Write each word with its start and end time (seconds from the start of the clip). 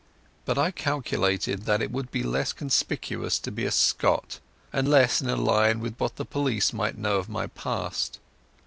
But 0.45 0.57
I 0.57 0.71
calculated 0.71 1.65
that 1.65 1.79
it 1.79 1.91
would 1.91 2.09
be 2.09 2.23
less 2.23 2.53
conspicuous 2.53 3.37
to 3.37 3.51
be 3.51 3.65
a 3.65 3.71
Scot, 3.71 4.39
and 4.73 4.89
less 4.89 5.21
in 5.21 5.29
a 5.29 5.35
line 5.35 5.79
with 5.79 5.95
what 5.99 6.15
the 6.15 6.25
police 6.25 6.73
might 6.73 6.97
know 6.97 7.17
of 7.17 7.29
my 7.29 7.45
past. 7.45 8.17